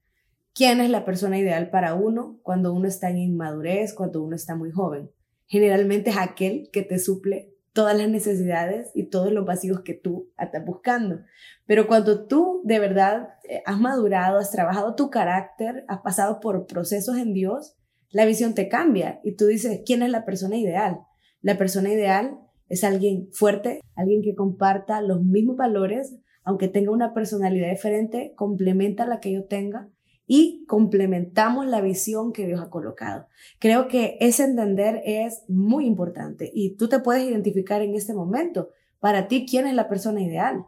¿Quién 0.55 0.81
es 0.81 0.91
la 0.91 1.03
persona 1.03 1.39
ideal 1.39 1.71
para 1.71 1.95
uno 1.95 2.39
cuando 2.43 2.73
uno 2.73 2.87
está 2.87 3.09
en 3.09 3.17
inmadurez, 3.17 3.95
cuando 3.95 4.21
uno 4.21 4.35
está 4.35 4.55
muy 4.55 4.69
joven? 4.69 5.09
Generalmente 5.47 6.11
es 6.11 6.17
aquel 6.17 6.69
que 6.71 6.83
te 6.83 6.99
suple 6.99 7.55
todas 7.73 7.97
las 7.97 8.07
necesidades 8.07 8.91
y 8.93 9.09
todos 9.09 9.31
los 9.31 9.47
vacíos 9.47 9.81
que 9.81 9.95
tú 9.95 10.31
estás 10.37 10.63
buscando. 10.63 11.21
Pero 11.65 11.87
cuando 11.87 12.27
tú 12.27 12.61
de 12.65 12.77
verdad 12.77 13.29
eh, 13.49 13.63
has 13.65 13.79
madurado, 13.79 14.37
has 14.37 14.51
trabajado 14.51 14.93
tu 14.93 15.09
carácter, 15.09 15.85
has 15.87 16.01
pasado 16.01 16.39
por 16.39 16.67
procesos 16.67 17.17
en 17.17 17.33
Dios, 17.33 17.75
la 18.11 18.25
visión 18.25 18.53
te 18.53 18.69
cambia 18.69 19.21
y 19.23 19.35
tú 19.35 19.47
dices, 19.47 19.81
¿quién 19.87 20.03
es 20.03 20.11
la 20.11 20.23
persona 20.23 20.55
ideal? 20.55 20.99
La 21.41 21.57
persona 21.57 21.91
ideal 21.91 22.37
es 22.69 22.83
alguien 22.83 23.27
fuerte, 23.33 23.81
alguien 23.95 24.21
que 24.21 24.35
comparta 24.35 25.01
los 25.01 25.23
mismos 25.23 25.57
valores, 25.57 26.15
aunque 26.43 26.67
tenga 26.67 26.91
una 26.91 27.15
personalidad 27.15 27.71
diferente, 27.71 28.33
complementa 28.35 29.07
la 29.07 29.19
que 29.19 29.31
yo 29.31 29.45
tenga 29.45 29.89
y 30.25 30.65
complementamos 30.67 31.65
la 31.67 31.81
visión 31.81 32.31
que 32.31 32.45
Dios 32.45 32.61
ha 32.61 32.69
colocado. 32.69 33.27
Creo 33.59 33.87
que 33.87 34.17
ese 34.19 34.43
entender 34.43 35.01
es 35.05 35.43
muy 35.47 35.85
importante 35.85 36.51
y 36.53 36.75
tú 36.75 36.87
te 36.87 36.99
puedes 36.99 37.23
identificar 37.23 37.81
en 37.81 37.95
este 37.95 38.13
momento. 38.13 38.69
Para 38.99 39.27
ti, 39.27 39.45
¿quién 39.49 39.67
es 39.67 39.73
la 39.73 39.89
persona 39.89 40.21
ideal? 40.21 40.65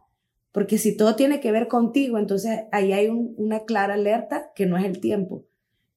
Porque 0.51 0.77
si 0.77 0.95
todo 0.95 1.15
tiene 1.15 1.39
que 1.39 1.51
ver 1.51 1.67
contigo, 1.67 2.17
entonces 2.17 2.65
ahí 2.71 2.93
hay 2.93 3.07
una 3.07 3.61
clara 3.61 3.93
alerta 3.95 4.51
que 4.55 4.65
no 4.65 4.77
es 4.77 4.85
el 4.85 4.99
tiempo. 4.99 5.45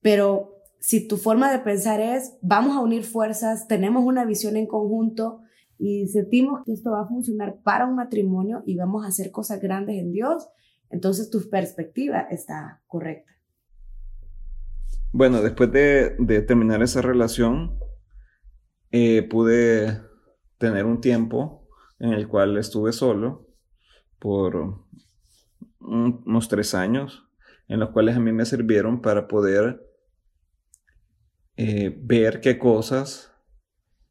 Pero 0.01 0.57
si 0.79 1.07
tu 1.07 1.17
forma 1.17 1.51
de 1.51 1.59
pensar 1.59 2.01
es, 2.01 2.37
vamos 2.41 2.77
a 2.77 2.81
unir 2.81 3.05
fuerzas, 3.05 3.67
tenemos 3.67 4.05
una 4.05 4.25
visión 4.25 4.57
en 4.57 4.67
conjunto, 4.67 5.43
y 5.79 6.09
sentimos 6.09 6.65
que 6.65 6.73
esto 6.73 6.91
va 6.91 7.03
a 7.03 7.09
funcionar 7.09 7.61
para 7.63 7.87
un 7.87 7.95
matrimonio 7.95 8.63
y 8.67 8.77
vamos 8.77 9.05
a 9.05 9.09
hacer 9.09 9.31
cosas 9.31 9.61
grandes 9.61 9.97
en 9.97 10.13
Dios, 10.13 10.49
entonces 10.91 11.31
tu 11.31 11.49
perspectiva 11.49 12.21
está 12.31 12.83
correcta. 12.87 13.33
Bueno, 15.11 15.41
después 15.41 15.73
de, 15.73 16.17
terminar 16.47 16.83
esa 16.83 17.01
relación, 17.01 17.79
eh, 18.91 19.23
pude 19.23 20.03
tener 20.59 20.85
un 20.85 21.01
tiempo 21.01 21.67
en 21.99 22.13
el 22.13 22.29
cual 22.29 22.59
estuve 22.59 22.93
solo 22.93 23.47
por 24.19 24.85
unos 25.81 26.49
tres 26.49 26.75
años, 26.75 27.27
en 27.69 27.81
los 27.81 27.91
cuales 27.91 28.17
a 28.17 28.21
mí 28.21 28.33
me 28.33 28.45
sirvieron 28.45 29.01
para 29.01 29.29
poder 29.29 29.83
eh, 31.57 31.97
ver 32.03 32.41
qué 32.43 32.59
cosas 32.59 33.33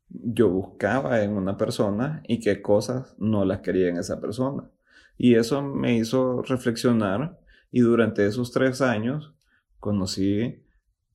yo 0.09 0.49
buscaba 0.49 1.21
en 1.21 1.31
una 1.31 1.57
persona 1.57 2.23
y 2.27 2.39
qué 2.39 2.61
cosas 2.61 3.15
no 3.19 3.45
las 3.45 3.59
quería 3.59 3.89
en 3.89 3.97
esa 3.97 4.19
persona. 4.19 4.71
Y 5.15 5.35
eso 5.35 5.61
me 5.61 5.95
hizo 5.95 6.41
reflexionar 6.41 7.39
y 7.71 7.81
durante 7.81 8.25
esos 8.25 8.51
tres 8.51 8.81
años 8.81 9.35
conocí 9.79 10.66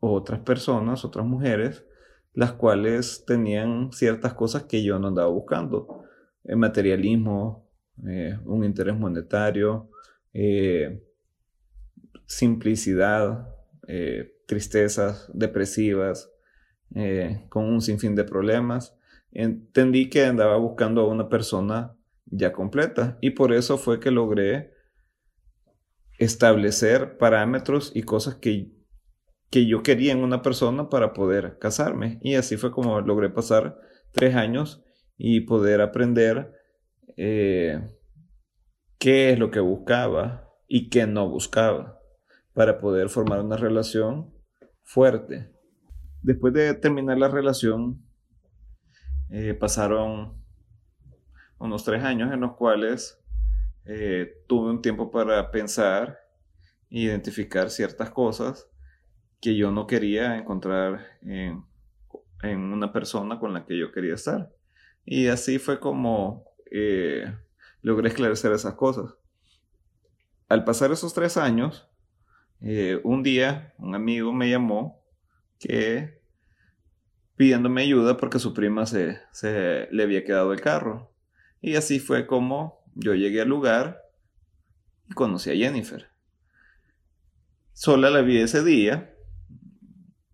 otras 0.04 0.40
personas, 0.40 1.04
otras 1.04 1.24
mujeres, 1.24 1.84
las 2.34 2.52
cuales 2.52 3.24
tenían 3.24 3.92
ciertas 3.92 4.34
cosas 4.34 4.64
que 4.64 4.82
yo 4.82 4.98
no 4.98 5.08
andaba 5.08 5.28
buscando. 5.28 6.04
El 6.42 6.56
materialismo, 6.56 7.70
eh, 8.06 8.36
un 8.44 8.64
interés 8.64 8.98
monetario, 8.98 9.90
eh, 10.32 11.04
simplicidad, 12.26 13.48
eh, 13.86 14.34
tristezas 14.46 15.30
depresivas, 15.32 16.28
con 17.48 17.64
un 17.64 17.80
sinfín 17.80 18.14
de 18.14 18.24
problemas. 18.24 18.94
Entendí 19.30 20.10
que 20.10 20.26
andaba 20.26 20.58
buscando 20.58 21.00
a 21.00 21.08
una 21.08 21.30
persona 21.30 21.96
ya 22.26 22.52
completa 22.52 23.16
y 23.22 23.30
por 23.30 23.54
eso 23.54 23.78
fue 23.78 23.98
que 23.98 24.10
logré 24.10 24.74
establecer 26.18 27.16
parámetros 27.16 27.92
y 27.94 28.02
cosas 28.02 28.34
que, 28.34 28.72
que 29.52 29.66
yo 29.66 29.82
quería 29.82 30.12
en 30.12 30.24
una 30.24 30.40
persona 30.40 30.88
para 30.88 31.12
poder 31.12 31.58
casarme. 31.58 32.18
Y 32.22 32.36
así 32.36 32.56
fue 32.56 32.72
como 32.72 32.98
logré 33.02 33.28
pasar 33.28 33.78
tres 34.10 34.34
años 34.34 34.82
y 35.18 35.42
poder 35.42 35.82
aprender 35.82 36.54
eh, 37.18 37.86
qué 38.98 39.30
es 39.30 39.38
lo 39.38 39.50
que 39.50 39.60
buscaba 39.60 40.48
y 40.66 40.88
qué 40.88 41.06
no 41.06 41.28
buscaba 41.28 42.00
para 42.54 42.78
poder 42.78 43.10
formar 43.10 43.42
una 43.42 43.58
relación 43.58 44.34
fuerte. 44.84 45.52
Después 46.22 46.54
de 46.54 46.72
terminar 46.72 47.18
la 47.18 47.28
relación, 47.28 48.02
eh, 49.28 49.52
pasaron 49.52 50.42
unos 51.58 51.84
tres 51.84 52.02
años 52.02 52.32
en 52.32 52.40
los 52.40 52.56
cuales 52.56 53.22
eh, 53.84 54.32
tuve 54.48 54.70
un 54.70 54.80
tiempo 54.80 55.10
para 55.10 55.50
pensar 55.50 56.18
e 56.88 57.00
identificar 57.00 57.68
ciertas 57.68 58.08
cosas 58.08 58.71
que 59.42 59.56
yo 59.56 59.72
no 59.72 59.88
quería 59.88 60.38
encontrar 60.38 61.18
en, 61.20 61.64
una 62.44 62.92
persona 62.92 63.40
con 63.40 63.52
la 63.52 63.66
que 63.66 63.76
yo 63.76 63.90
quería 63.90 64.14
estar. 64.14 64.52
Y 65.04 65.26
así 65.26 65.58
fue 65.58 65.80
como 65.80 66.44
eh, 66.70 67.24
logré 67.82 68.08
esclarecer 68.08 68.52
esas 68.52 68.74
cosas. 68.74 69.14
Al 70.48 70.64
pasar 70.64 70.92
esos 70.92 71.12
tres 71.12 71.36
años, 71.36 71.88
eh, 72.60 73.00
un 73.02 73.24
día 73.24 73.74
un 73.78 73.96
amigo 73.96 74.32
me 74.32 74.48
llamó 74.48 75.04
que 75.58 76.20
pidiéndome 77.34 77.82
ayuda 77.82 78.16
porque 78.16 78.38
su 78.38 78.54
prima 78.54 78.86
se, 78.86 79.18
se 79.32 79.88
le 79.90 80.04
había 80.04 80.24
quedado 80.24 80.52
el 80.52 80.60
carro. 80.60 81.12
Y 81.60 81.74
así 81.74 81.98
fue 81.98 82.28
como 82.28 82.84
yo 82.94 83.14
llegué 83.14 83.40
al 83.40 83.48
lugar 83.48 84.02
y 85.10 85.14
conocí 85.14 85.50
a 85.50 85.56
Jennifer. 85.56 86.12
Sola 87.72 88.10
la 88.10 88.20
vi 88.20 88.38
ese 88.38 88.62
día, 88.62 89.11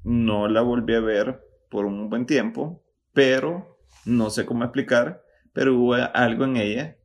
no 0.09 0.49
la 0.49 0.63
volví 0.63 0.95
a 0.95 1.01
ver 1.01 1.45
por 1.69 1.85
un 1.85 2.09
buen 2.09 2.25
tiempo, 2.25 2.83
pero 3.13 3.79
no 4.07 4.31
sé 4.31 4.47
cómo 4.47 4.65
explicar, 4.65 5.23
pero 5.53 5.77
hubo 5.77 5.95
algo 5.95 6.45
en 6.45 6.57
ella 6.57 6.97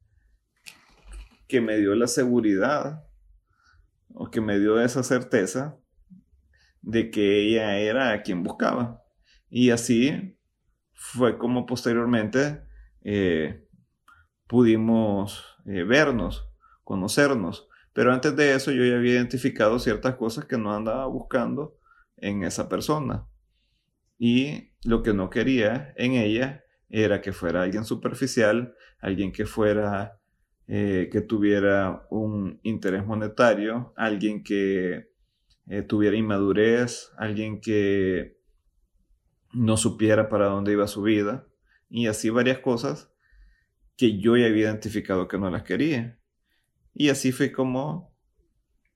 que 1.50 1.60
me 1.60 1.78
dio 1.78 1.96
la 1.96 2.08
seguridad 2.08 3.04
o 4.14 4.32
que 4.32 4.40
me 4.40 4.58
dio 4.58 4.80
esa 4.80 5.04
certeza 5.04 5.78
de 6.82 7.12
que 7.12 7.42
ella 7.42 7.78
era 7.78 8.14
a 8.14 8.22
quien 8.22 8.42
buscaba. 8.42 9.04
Y 9.50 9.72
así 9.72 10.40
fue 10.94 11.38
como 11.38 11.66
posteriormente 11.66 12.64
eh, 13.04 13.68
pudimos 14.48 15.58
eh, 15.66 15.84
vernos, 15.84 16.50
conocernos. 16.86 17.68
Pero 17.92 18.14
antes 18.14 18.34
de 18.38 18.56
eso 18.56 18.72
yo 18.72 18.86
ya 18.86 18.96
había 18.96 19.16
identificado 19.16 19.78
ciertas 19.78 20.16
cosas 20.16 20.46
que 20.46 20.58
no 20.58 20.74
andaba 20.74 21.06
buscando 21.08 21.78
en 22.24 22.44
esa 22.44 22.70
persona. 22.70 23.28
Y 24.18 24.72
lo 24.84 25.04
que 25.04 25.14
no 25.14 25.30
quería 25.30 25.94
en 25.98 26.14
ella 26.14 26.64
era 26.90 27.22
que 27.22 27.34
fuera 27.34 27.64
alguien 27.64 27.86
superficial, 27.86 28.76
alguien 29.00 29.32
que 29.32 29.46
fuera, 29.46 30.22
eh, 30.68 31.10
que 31.12 31.22
tuviera 31.22 32.08
un 32.10 32.60
interés 32.64 33.06
monetario, 33.06 33.94
alguien 33.98 34.44
que 34.44 35.10
eh, 35.68 35.82
tuviera 35.82 36.16
inmadurez, 36.16 37.12
alguien 37.18 37.60
que 37.60 38.38
no 39.52 39.76
supiera 39.76 40.30
para 40.30 40.48
dónde 40.48 40.72
iba 40.72 40.88
su 40.88 41.02
vida. 41.02 41.48
Y 41.90 42.08
así 42.08 42.30
varias 42.30 42.60
cosas 42.60 43.12
que 43.98 44.20
yo 44.20 44.38
ya 44.38 44.46
había 44.46 44.70
identificado 44.70 45.28
que 45.28 45.38
no 45.38 45.50
las 45.50 45.64
quería. 45.64 46.20
Y 46.94 47.10
así 47.10 47.32
fue 47.32 47.52
como 47.52 48.16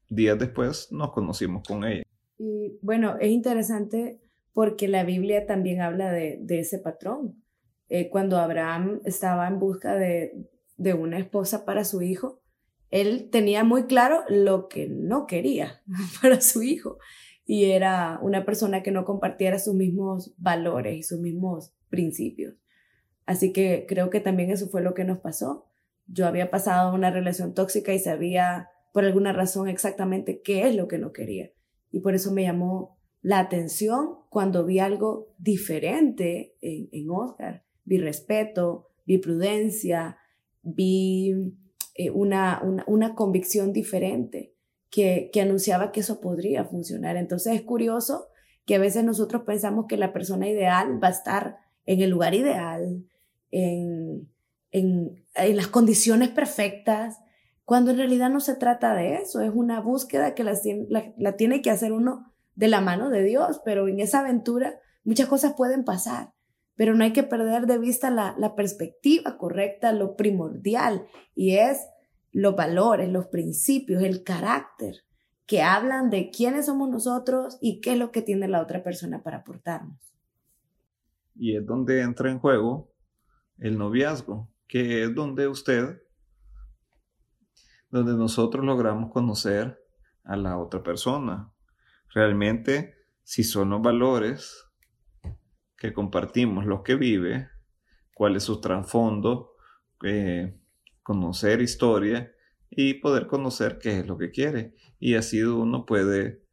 días 0.09 0.39
después 0.39 0.91
nos 0.91 1.11
conocimos 1.11 1.63
con 1.67 1.83
ella. 1.83 2.03
Y 2.37 2.77
bueno, 2.81 3.17
es 3.19 3.29
interesante 3.29 4.19
porque 4.53 4.87
la 4.87 5.03
Biblia 5.03 5.45
también 5.45 5.81
habla 5.81 6.11
de, 6.11 6.43
ese 6.49 6.79
patrón. 6.79 7.43
Eh, 7.89 8.09
cuando 8.09 8.37
Abraham 8.37 8.99
estaba 9.05 9.47
en 9.47 9.59
busca 9.59 9.95
de, 9.95 10.49
de 10.77 10.93
una 10.93 11.19
esposa 11.19 11.65
para 11.65 11.83
su 11.83 12.01
hijo, 12.01 12.41
él 12.89 13.29
tenía 13.31 13.63
muy 13.63 13.83
claro 13.83 14.23
lo 14.29 14.67
que 14.67 14.87
no 14.87 15.27
quería 15.27 15.81
para 16.21 16.41
su 16.41 16.63
hijo 16.63 16.97
y 17.45 17.71
era 17.71 18.19
una 18.21 18.45
persona 18.45 18.83
que 18.83 18.91
no 18.91 19.05
compartiera 19.05 19.57
sus 19.57 19.73
mismos 19.73 20.33
valores 20.37 20.97
y 20.97 21.03
sus 21.03 21.19
mismos 21.19 21.73
principios. 21.89 22.55
Así 23.25 23.53
que 23.53 23.85
creo 23.87 24.09
que 24.09 24.19
también 24.19 24.51
eso 24.51 24.67
fue 24.67 24.81
lo 24.81 24.93
que 24.93 25.05
nos 25.05 25.19
pasó. 25.19 25.69
Yo 26.07 26.27
había 26.27 26.51
pasado 26.51 26.93
una 26.93 27.09
relación 27.09 27.53
tóxica 27.53 27.93
y 27.93 27.99
sabía 27.99 28.69
por 28.93 29.05
alguna 29.05 29.31
razón 29.31 29.69
exactamente 29.69 30.41
qué 30.41 30.67
es 30.67 30.75
lo 30.75 30.87
que 30.87 30.97
no 30.97 31.13
quería. 31.13 31.51
Y 31.91 31.99
por 31.99 32.15
eso 32.15 32.31
me 32.31 32.43
llamó 32.43 32.97
la 33.21 33.39
atención 33.39 34.15
cuando 34.29 34.65
vi 34.65 34.79
algo 34.79 35.33
diferente 35.37 36.55
en, 36.61 37.09
Oscar. 37.09 37.63
Vi 37.83 37.97
respeto, 37.97 38.89
vi 39.05 39.17
prudencia, 39.17 40.17
vi 40.61 41.53
eh, 41.95 42.09
una, 42.11 42.61
una, 42.87 43.15
convicción 43.15 43.73
diferente 43.73 44.53
que, 44.89 45.29
que 45.31 45.41
anunciaba 45.41 45.91
que 45.91 46.01
eso 46.01 46.21
podría 46.21 46.65
funcionar. 46.65 47.17
Entonces 47.17 47.55
es 47.55 47.61
curioso 47.63 48.27
que 48.65 48.75
a 48.75 48.79
veces 48.79 49.03
nosotros 49.03 49.43
pensamos 49.43 49.85
que 49.87 49.97
la 49.97 50.13
persona 50.13 50.47
ideal 50.47 51.01
va 51.01 51.07
a 51.07 51.11
estar 51.11 51.57
en 51.85 52.01
el 52.01 52.09
lugar 52.09 52.35
ideal, 52.35 53.05
en, 53.49 54.29
en, 54.71 55.23
las 55.55 55.67
condiciones 55.67 56.29
perfectas, 56.29 57.19
cuando 57.67 57.91
en 57.91 57.97
realidad 57.97 58.29
no 58.29 58.39
se 58.39 58.55
trata 58.55 58.95
de 58.95 59.15
eso, 59.15 59.41
es 59.41 59.51
una 59.53 59.81
búsqueda 59.81 60.33
que 60.35 60.45
la, 60.45 61.35
tiene 61.35 61.61
que 61.61 61.69
hacer 61.69 61.91
uno 61.91 62.33
de 62.55 62.69
la 62.69 62.79
mano 62.79 63.09
de 63.09 63.23
Dios, 63.23 63.59
pero 63.65 63.89
en 63.89 63.99
esa 63.99 64.21
aventura 64.21 64.79
muchas 65.03 65.27
cosas 65.27 65.53
pueden 65.57 65.83
pasar, 65.83 66.31
pero 66.75 66.95
no 66.95 67.03
hay 67.03 67.11
que 67.11 67.23
perder 67.23 67.65
de 67.67 67.77
vista 67.77 68.09
la, 68.09 68.35
la 68.37 68.55
perspectiva 68.55 69.37
correcta, 69.37 69.91
lo 69.91 70.15
primordial, 70.15 71.07
y 71.35 71.57
es 71.57 71.85
los 72.31 72.55
valores, 72.55 73.09
los 73.09 73.27
principios, 73.27 74.01
el 74.01 74.23
carácter 74.23 75.01
que 75.45 75.61
hablan 75.61 76.09
de 76.09 76.31
quiénes 76.31 76.67
somos 76.67 76.89
nosotros 76.89 77.57
y 77.59 77.81
qué 77.81 77.91
es 77.91 77.99
lo 77.99 78.13
que 78.13 78.21
tiene 78.21 78.47
la 78.47 78.61
otra 78.61 78.81
persona 78.81 79.23
para 79.23 79.39
aportarnos. 79.39 79.99
Y 81.35 81.57
es 81.57 81.65
donde 81.65 81.99
entra 81.99 82.31
en 82.31 82.39
juego 82.39 82.93
el 83.57 83.77
noviazgo, 83.77 84.49
que 84.69 85.03
es 85.03 85.13
donde 85.13 85.49
usted, 85.49 86.01
donde 87.89 88.13
nosotros 88.13 88.65
logramos 88.65 89.11
conocer 89.11 89.81
a 90.23 90.35
la 90.35 90.57
otra 90.57 90.83
persona. 90.83 91.51
Realmente, 92.13 92.95
si 93.23 93.43
son 93.43 93.69
los 93.69 93.81
valores 93.81 94.65
que 95.77 95.93
compartimos, 95.93 96.65
los 96.65 96.81
que 96.81 96.95
vive, 96.95 97.49
cuál 98.13 98.35
es 98.35 98.43
su 98.43 98.59
trasfondo, 98.59 99.55
eh, 100.03 100.59
conocer 101.03 101.61
historia 101.61 102.31
y 102.69 102.95
poder 102.95 103.27
conocer 103.27 103.77
qué 103.79 103.99
es 103.99 104.07
lo 104.07 104.17
que 104.17 104.31
quiere. 104.31 104.73
Y 104.99 105.15
así 105.15 105.41
uno 105.43 105.85
puede 105.85 106.43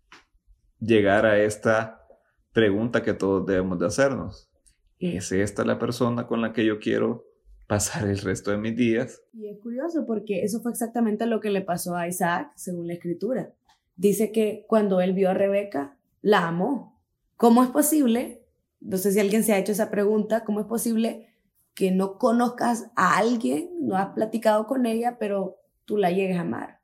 llegar 0.79 1.26
a 1.26 1.38
esta 1.38 2.07
pregunta 2.53 3.03
que 3.03 3.14
todos 3.14 3.47
debemos 3.47 3.79
de 3.79 3.87
hacernos. 3.87 4.50
¿Es 4.99 5.33
esta 5.33 5.64
la 5.64 5.79
persona 5.79 6.26
con 6.26 6.41
la 6.41 6.53
que 6.53 6.64
yo 6.64 6.79
quiero 6.79 7.25
pasar 7.66 8.09
el 8.09 8.18
resto 8.18 8.50
de 8.50 8.59
mis 8.59 8.76
días? 8.76 9.23
Y 9.33 9.49
es 9.49 9.59
curioso 9.59 10.04
porque 10.06 10.42
eso 10.42 10.61
fue 10.61 10.73
exactamente 10.73 11.26
lo 11.26 11.40
que 11.40 11.50
le 11.50 11.62
pasó 11.62 11.97
a 11.97 12.09
Isaac, 12.09 12.52
según 12.56 12.87
la 12.87 12.94
escritura. 12.94 13.52
Dice 13.97 14.33
que 14.33 14.64
cuando 14.68 15.00
él 15.00 15.12
vio 15.12 15.30
a 15.30 15.35
Rebeca, 15.35 15.97
la 16.21 16.49
amó. 16.49 17.00
¿Cómo 17.37 17.62
es 17.62 17.71
posible? 17.71 18.44
No 18.80 18.97
sé 18.97 19.12
si 19.12 19.21
alguien 19.21 19.44
se 19.44 19.52
ha 19.52 19.59
hecho 19.59 19.73
esa 19.73 19.90
pregunta, 19.90 20.44
¿cómo 20.44 20.61
es 20.61 20.66
posible 20.66 21.28
que 21.75 21.90
no 21.90 22.18
conozcas 22.18 22.90
a 22.97 23.16
alguien, 23.16 23.71
no 23.80 23.97
has 23.97 24.11
platicado 24.14 24.66
con 24.66 24.87
ella, 24.87 25.16
pero 25.18 25.59
tú 25.85 25.97
la 25.97 26.11
llegues 26.11 26.37
a 26.37 26.42
amar? 26.42 26.80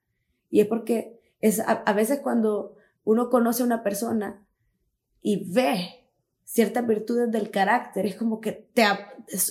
Y 0.50 0.60
es 0.60 0.66
porque 0.66 1.20
es 1.40 1.60
a, 1.60 1.72
a 1.72 1.92
veces 1.92 2.20
cuando 2.20 2.76
uno 3.04 3.30
conoce 3.30 3.62
a 3.62 3.66
una 3.66 3.82
persona 3.82 4.46
y 5.22 5.52
ve 5.52 5.99
ciertas 6.52 6.84
virtudes 6.84 7.30
del 7.30 7.52
carácter, 7.52 8.06
es 8.06 8.16
como 8.16 8.40
que 8.40 8.50
te, 8.50 8.82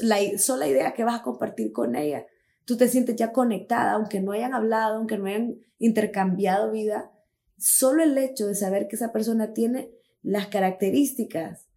la 0.01 0.17
sola 0.37 0.67
idea 0.67 0.93
que 0.93 1.05
vas 1.05 1.21
a 1.21 1.23
compartir 1.23 1.71
con 1.71 1.95
ella, 1.95 2.25
tú 2.65 2.75
te 2.75 2.89
sientes 2.89 3.15
ya 3.15 3.31
conectada, 3.31 3.93
aunque 3.93 4.19
no 4.19 4.33
hayan 4.33 4.53
hablado, 4.53 4.97
aunque 4.97 5.17
no 5.17 5.27
hayan 5.27 5.61
intercambiado 5.77 6.71
vida, 6.71 7.09
solo 7.57 8.03
el 8.03 8.17
hecho 8.17 8.47
de 8.47 8.55
saber 8.55 8.89
que 8.89 8.97
esa 8.97 9.13
persona 9.13 9.53
tiene 9.53 9.91
las 10.23 10.47
características, 10.47 11.69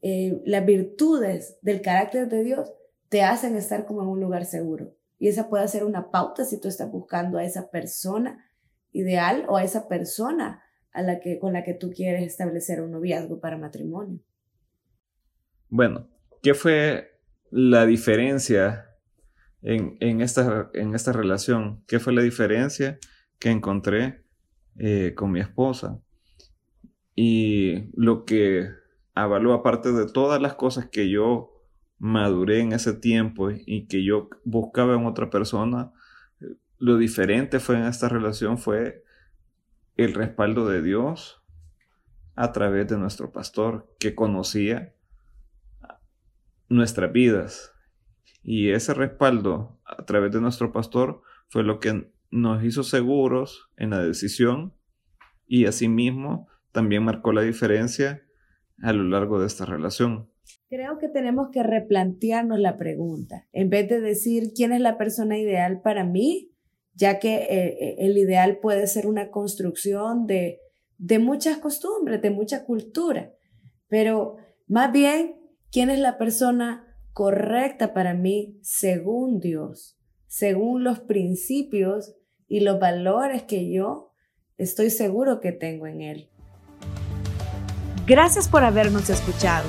eh, 0.00 0.40
las 0.46 0.64
virtudes 0.64 1.58
del 1.60 1.82
carácter 1.82 2.30
de 2.30 2.42
Dios, 2.42 2.72
te 3.10 3.22
hacen 3.22 3.54
estar 3.54 3.84
como 3.84 4.00
en 4.00 4.08
un 4.08 4.20
lugar 4.20 4.46
seguro. 4.46 4.96
Y 5.18 5.28
esa 5.28 5.50
puede 5.50 5.68
ser 5.68 5.84
una 5.84 6.10
pauta 6.10 6.46
si 6.46 6.58
tú 6.58 6.68
estás 6.68 6.90
buscando 6.90 7.36
a 7.36 7.44
esa 7.44 7.70
persona 7.70 8.46
ideal 8.92 9.44
o 9.48 9.58
a 9.58 9.62
esa 9.62 9.88
persona 9.88 10.62
a 10.92 11.02
la 11.02 11.20
que, 11.20 11.38
con 11.38 11.52
la 11.52 11.64
que 11.64 11.74
tú 11.74 11.90
quieres 11.90 12.22
establecer 12.22 12.80
un 12.80 12.90
noviazgo 12.90 13.40
para 13.40 13.56
matrimonio. 13.56 14.20
Bueno, 15.68 16.08
¿qué 16.42 16.54
fue 16.54 17.18
la 17.50 17.86
diferencia 17.86 18.90
en, 19.62 19.96
en, 20.00 20.20
esta, 20.20 20.70
en 20.74 20.94
esta 20.94 21.12
relación? 21.12 21.82
¿Qué 21.86 21.98
fue 21.98 22.12
la 22.12 22.22
diferencia 22.22 22.98
que 23.38 23.50
encontré 23.50 24.22
eh, 24.78 25.14
con 25.14 25.32
mi 25.32 25.40
esposa? 25.40 26.00
Y 27.14 27.90
lo 27.94 28.24
que 28.24 28.68
avaló, 29.14 29.52
aparte 29.52 29.92
de 29.92 30.06
todas 30.06 30.40
las 30.40 30.54
cosas 30.54 30.86
que 30.86 31.10
yo 31.10 31.52
maduré 31.98 32.60
en 32.60 32.72
ese 32.72 32.94
tiempo 32.94 33.50
y 33.50 33.86
que 33.86 34.04
yo 34.04 34.28
buscaba 34.44 34.94
en 34.94 35.06
otra 35.06 35.30
persona, 35.30 35.92
lo 36.78 36.96
diferente 36.96 37.60
fue 37.60 37.76
en 37.76 37.84
esta 37.84 38.08
relación 38.08 38.58
fue 38.58 39.04
el 40.02 40.14
respaldo 40.14 40.68
de 40.68 40.82
Dios 40.82 41.42
a 42.34 42.52
través 42.52 42.88
de 42.88 42.98
nuestro 42.98 43.32
pastor 43.32 43.94
que 43.98 44.14
conocía 44.14 44.94
nuestras 46.68 47.12
vidas. 47.12 47.72
Y 48.42 48.70
ese 48.70 48.94
respaldo 48.94 49.80
a 49.84 50.04
través 50.04 50.32
de 50.32 50.40
nuestro 50.40 50.72
pastor 50.72 51.22
fue 51.48 51.62
lo 51.62 51.78
que 51.78 52.10
nos 52.30 52.64
hizo 52.64 52.82
seguros 52.82 53.70
en 53.76 53.90
la 53.90 54.02
decisión 54.02 54.74
y 55.46 55.66
asimismo 55.66 56.48
también 56.72 57.04
marcó 57.04 57.32
la 57.32 57.42
diferencia 57.42 58.22
a 58.82 58.92
lo 58.92 59.04
largo 59.04 59.38
de 59.38 59.46
esta 59.46 59.66
relación. 59.66 60.30
Creo 60.68 60.98
que 60.98 61.08
tenemos 61.08 61.50
que 61.52 61.62
replantearnos 61.62 62.58
la 62.58 62.78
pregunta. 62.78 63.46
En 63.52 63.68
vez 63.68 63.88
de 63.88 64.00
decir 64.00 64.52
quién 64.56 64.72
es 64.72 64.80
la 64.80 64.96
persona 64.96 65.38
ideal 65.38 65.82
para 65.82 66.04
mí, 66.04 66.51
ya 66.94 67.18
que 67.18 67.34
eh, 67.34 67.96
el 67.98 68.16
ideal 68.18 68.58
puede 68.58 68.86
ser 68.86 69.06
una 69.06 69.30
construcción 69.30 70.26
de, 70.26 70.60
de 70.98 71.18
muchas 71.18 71.58
costumbres, 71.58 72.20
de 72.22 72.30
mucha 72.30 72.64
cultura, 72.64 73.32
pero 73.88 74.36
más 74.66 74.92
bien, 74.92 75.36
¿quién 75.70 75.90
es 75.90 75.98
la 75.98 76.16
persona 76.16 76.96
correcta 77.12 77.92
para 77.92 78.14
mí 78.14 78.58
según 78.62 79.40
Dios, 79.40 79.98
según 80.26 80.82
los 80.84 81.00
principios 81.00 82.14
y 82.48 82.60
los 82.60 82.80
valores 82.80 83.42
que 83.42 83.70
yo 83.70 84.12
estoy 84.56 84.90
seguro 84.90 85.40
que 85.40 85.52
tengo 85.52 85.86
en 85.86 86.00
Él? 86.00 86.30
Gracias 88.06 88.48
por 88.48 88.64
habernos 88.64 89.10
escuchado. 89.10 89.68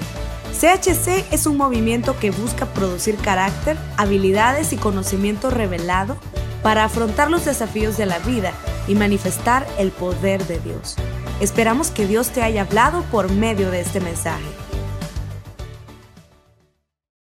CHC 0.53 1.34
es 1.34 1.46
un 1.46 1.58
movimiento 1.58 2.15
que 2.20 2.32
busca 2.32 2.65
producir 2.74 3.15
carácter, 3.18 3.75
habilidades 3.98 4.72
y 4.72 4.77
conocimiento 4.77 5.50
revelado 5.50 6.18
para 6.63 6.86
afrontar 6.86 7.29
los 7.29 7.46
desafíos 7.46 7.98
de 7.98 8.05
la 8.05 8.20
vida 8.20 8.53
y 8.88 8.96
manifestar 8.96 9.67
el 9.77 9.91
poder 9.91 10.46
de 10.48 10.60
Dios. 10.60 10.96
Esperamos 11.39 11.91
que 11.91 12.08
Dios 12.08 12.29
te 12.29 12.41
haya 12.41 12.62
hablado 12.62 13.03
por 13.12 13.32
medio 13.32 13.70
de 13.70 13.82
este 13.82 14.00
mensaje. 14.00 14.62